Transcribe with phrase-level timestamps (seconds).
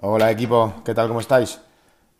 [0.00, 1.08] Hola equipo, ¿qué tal?
[1.08, 1.60] ¿Cómo estáis?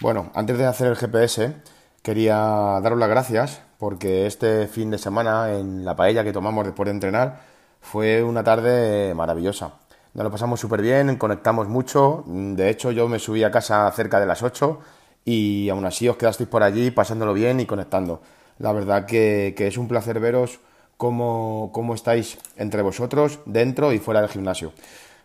[0.00, 1.54] Bueno, antes de hacer el GPS,
[2.02, 6.86] quería daros las gracias porque este fin de semana en la paella que tomamos después
[6.86, 7.40] de entrenar
[7.80, 9.74] fue una tarde maravillosa.
[10.14, 12.24] Nos lo pasamos súper bien, conectamos mucho.
[12.26, 14.80] De hecho, yo me subí a casa cerca de las 8
[15.24, 18.20] y aún así os quedasteis por allí pasándolo bien y conectando.
[18.58, 20.58] La verdad que, es un placer veros
[20.98, 24.74] cómo, cómo estáis entre vosotros, dentro y fuera del gimnasio.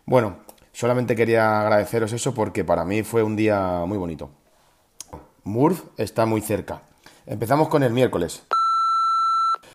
[0.06, 0.38] Bueno,
[0.74, 4.30] Solamente quería agradeceros eso porque para mí fue un día muy bonito.
[5.44, 6.82] Murph está muy cerca.
[7.26, 8.42] Empezamos con el miércoles.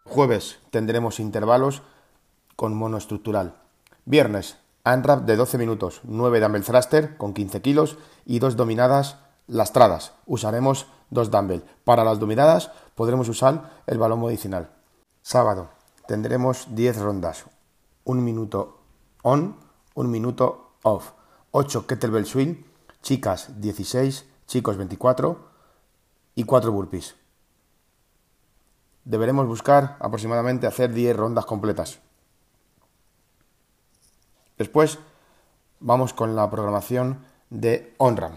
[0.03, 1.83] Jueves tendremos intervalos
[2.57, 3.55] con monoestructural.
[4.03, 10.11] Viernes, ANRAP de 12 minutos, 9 dumbbell thruster con 15 kilos y dos dominadas lastradas.
[10.25, 11.63] Usaremos dos dumbbell.
[11.85, 14.69] Para las dominadas podremos usar el balón medicinal.
[15.21, 15.78] Sábado
[16.09, 17.45] tendremos 10 rondas.
[18.03, 18.81] Un minuto
[19.21, 19.55] on,
[19.93, 21.11] un minuto off.
[21.51, 22.65] 8 kettlebell swing,
[23.03, 25.37] chicas 16, chicos 24
[26.33, 27.13] y 4 burpees.
[29.05, 31.99] Deberemos buscar aproximadamente hacer 10 rondas completas.
[34.57, 34.97] Después
[35.79, 38.33] vamos con la programación de OnRAM.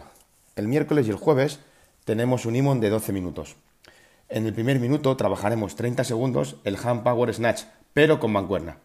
[0.57, 1.61] El miércoles y el jueves
[2.05, 3.57] tenemos un IMON de 12 minutos.
[4.35, 8.79] En el primer minuto trabajaremos 30 segundos el Hand Power Snatch, pero con mancuerna.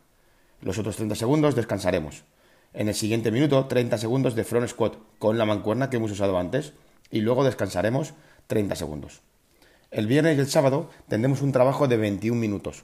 [0.59, 2.26] Los otros 30 segundos descansaremos.
[2.73, 6.38] En el siguiente minuto, 30 segundos de front squat con la mancuerna que hemos usado
[6.38, 6.73] antes
[7.12, 8.14] y luego descansaremos
[8.48, 9.22] 30 segundos.
[9.89, 12.84] El viernes y el sábado tendremos un trabajo de 21 minutos.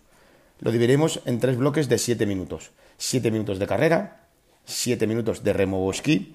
[0.61, 2.72] Lo dividiremos en tres bloques de 7 minutos.
[2.95, 4.30] 7 minutos de carrera,
[4.64, 6.33] 7 minutos de remo esquí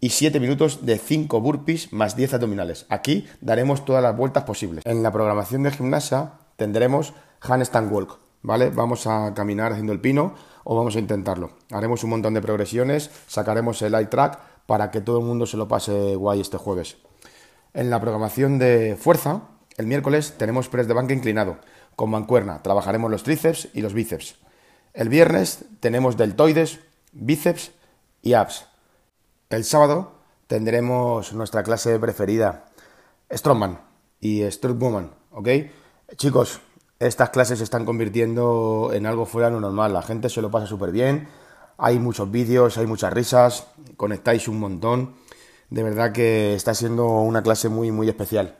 [0.00, 2.86] y 7 minutos de 5 burpees más 10 abdominales.
[2.88, 4.84] Aquí daremos todas las vueltas posibles.
[4.86, 8.70] En la programación de gimnasia tendremos handstand walk, ¿vale?
[8.70, 11.52] Vamos a caminar haciendo el pino o vamos a intentarlo.
[11.70, 15.56] Haremos un montón de progresiones, sacaremos el light track para que todo el mundo se
[15.56, 16.98] lo pase guay este jueves.
[17.74, 19.42] En la programación de fuerza,
[19.76, 21.58] el miércoles tenemos press de banca inclinado
[21.96, 22.62] con mancuerna.
[22.62, 24.36] Trabajaremos los tríceps y los bíceps.
[24.94, 26.80] El viernes tenemos deltoides,
[27.12, 27.72] bíceps
[28.22, 28.67] y abs.
[29.50, 30.12] El sábado
[30.46, 32.66] tendremos nuestra clase preferida,
[33.32, 33.80] Strongman
[34.20, 35.48] y Strongwoman, ¿ok?
[36.16, 36.60] Chicos,
[36.98, 39.94] estas clases se están convirtiendo en algo fuera de lo normal.
[39.94, 41.28] La gente se lo pasa súper bien.
[41.78, 45.14] Hay muchos vídeos, hay muchas risas, conectáis un montón.
[45.70, 48.58] De verdad que está siendo una clase muy, muy especial.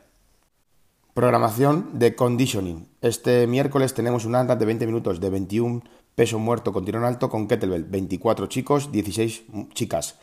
[1.13, 2.89] Programación de conditioning.
[3.01, 5.83] Este miércoles tenemos un ANDAT de 20 minutos de 21
[6.19, 7.85] peso muerto con tirón alto con kettlebell.
[7.85, 10.19] 24 chicos, 16 chicas.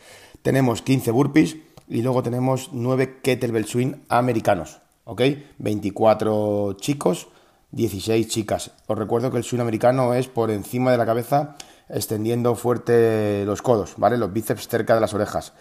[0.47, 1.57] Tenemos 15 burpees
[1.89, 4.79] y luego tenemos 9 kettlebell swing americanos.
[5.03, 5.21] ¿Ok?
[5.59, 7.27] 24 chicos,
[7.73, 8.71] 16 chicas.
[8.87, 11.57] Os recuerdo que el swing americano es por encima de la cabeza,
[11.89, 14.19] extendiendo fuerte los codos, ¿vale?
[14.19, 15.53] Los bíceps cerca de las orejas.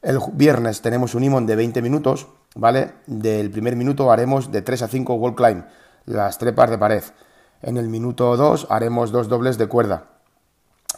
[0.00, 2.92] El viernes tenemos un imón de 20 minutos, ¿vale?
[3.06, 5.64] Del primer minuto haremos de 3 a 5 wall climb,
[6.06, 7.02] las trepas de pared.
[7.60, 10.19] En el minuto 2 haremos dos dobles de cuerda.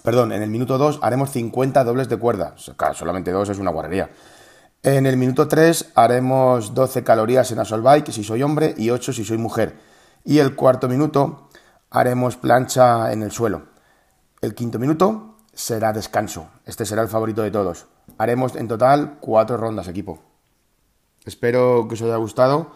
[0.02, 2.54] Perdón, en el minuto 2 haremos 50 dobles de cuerda.
[2.76, 4.10] Claro, solamente dos es una guarrería.
[4.82, 9.12] En el minuto 3 haremos 12 calorías en assault bike si soy hombre y 8
[9.12, 9.76] si soy mujer
[10.24, 11.48] y el cuarto minuto
[11.90, 13.62] haremos plancha en el suelo.
[14.40, 16.48] El quinto minuto será descanso.
[16.64, 17.86] Este será el favorito de todos.
[18.18, 20.20] Haremos en total cuatro rondas, equipo.
[21.24, 22.72] Espero que os haya gustado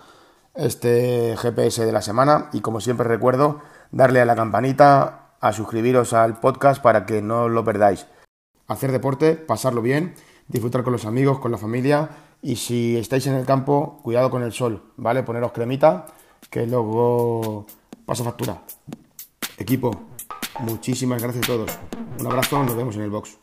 [0.54, 3.60] este GPS de la semana y como siempre recuerdo
[3.91, 8.07] darle a la campanita, a suscribiros al podcast para que no lo perdáis.
[8.67, 10.15] Hacer deporte, pasarlo bien,
[10.49, 12.11] disfrutar con los amigos, con la familia
[12.43, 15.23] y si estáis en el campo, cuidado con el sol, ¿vale?
[15.23, 16.07] Poneros cremita
[16.51, 17.67] que luego
[18.05, 18.62] pasa factura.
[19.59, 19.91] Equipo,
[20.61, 21.78] muchísimas gracias a todos.
[22.19, 23.39] Un abrazo, nos vemos en el box.